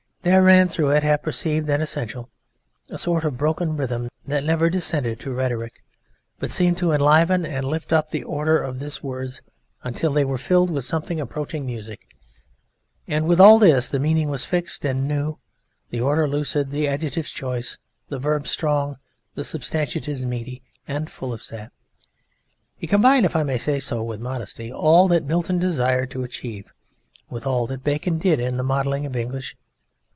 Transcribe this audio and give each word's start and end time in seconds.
There 0.23 0.43
ran 0.43 0.67
through 0.67 0.91
it, 0.91 1.01
half 1.01 1.23
perceived 1.23 1.67
and 1.67 1.81
essential, 1.81 2.29
a 2.91 2.99
sort 2.99 3.23
of 3.25 3.39
broken 3.39 3.75
rhythm 3.75 4.07
that 4.23 4.43
never 4.43 4.69
descended 4.69 5.19
to 5.21 5.31
rhetoric, 5.31 5.81
but 6.37 6.51
seemed 6.51 6.77
to 6.77 6.91
enliven 6.91 7.43
and 7.43 7.65
lift 7.65 7.91
up 7.91 8.11
the 8.11 8.23
order 8.23 8.59
of 8.59 8.77
the 8.77 8.99
words 9.01 9.41
until 9.83 10.13
they 10.13 10.23
were 10.23 10.37
filled 10.37 10.69
with 10.69 10.85
something 10.85 11.19
approaching 11.19 11.65
music; 11.65 12.05
and 13.07 13.25
with 13.25 13.39
all 13.41 13.57
this 13.57 13.89
the 13.89 13.97
meaning 13.99 14.29
was 14.29 14.45
fixed 14.45 14.85
and 14.85 15.07
new, 15.07 15.39
the 15.89 16.01
order 16.01 16.27
lucid, 16.29 16.69
the 16.69 16.87
adjectives 16.87 17.31
choice, 17.31 17.79
the 18.09 18.19
verbs 18.19 18.51
strong, 18.51 18.97
the 19.33 19.43
substantives 19.43 20.23
meaty 20.23 20.61
and 20.87 21.09
full 21.09 21.33
of 21.33 21.41
sap. 21.41 21.73
It 22.79 22.91
combined 22.91 23.25
(if 23.25 23.35
I 23.35 23.41
may 23.41 23.57
say 23.57 23.79
so 23.79 24.03
with 24.03 24.19
modesty) 24.21 24.71
all 24.71 25.07
that 25.07 25.25
Milton 25.25 25.57
desired 25.57 26.11
to 26.11 26.23
achieve, 26.23 26.71
with 27.27 27.47
all 27.47 27.65
that 27.65 27.83
Bacon 27.83 28.19
did 28.19 28.39
in 28.39 28.57
the 28.57 28.63
modelling 28.63 29.07
of 29.07 29.15
English.... 29.15 29.55